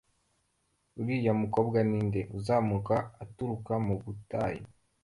[0.99, 4.65] Uriya mukobwa ni nde uzamuka aturuka mu butayu,